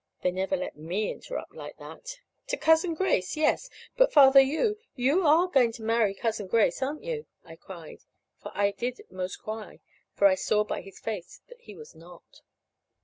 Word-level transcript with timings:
(They 0.23 0.31
never 0.31 0.57
let 0.57 0.75
me 0.75 1.11
interrupt 1.11 1.53
like 1.53 1.77
that!) 1.77 2.21
"To 2.47 2.57
Cousin 2.57 2.95
Grace 2.95 3.37
yes. 3.37 3.69
But, 3.95 4.11
Father, 4.11 4.39
you 4.39 4.79
you 4.95 5.21
are 5.27 5.45
going 5.47 5.71
to 5.73 5.83
marry 5.83 6.15
Cousin 6.15 6.47
Grace, 6.47 6.81
aren't 6.81 7.03
you?" 7.03 7.27
I 7.45 7.55
cried 7.55 8.03
and 8.43 8.51
I 8.55 8.71
did 8.71 9.01
'most 9.11 9.35
cry, 9.43 9.79
for 10.15 10.25
I 10.25 10.33
saw 10.33 10.63
by 10.63 10.81
his 10.81 10.99
face 10.99 11.41
that 11.49 11.61
he 11.61 11.75
was 11.75 11.93
not. 11.93 12.41